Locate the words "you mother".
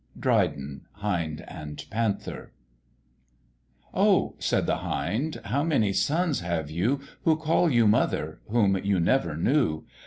7.69-8.39